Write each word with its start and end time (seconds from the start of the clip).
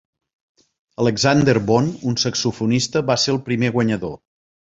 Alexander 1.03 1.55
Bone, 1.67 1.91
un 2.13 2.17
saxofonista, 2.23 3.05
va 3.13 3.19
ser 3.25 3.35
el 3.37 3.41
primer 3.51 3.73
guanyador. 3.79 4.19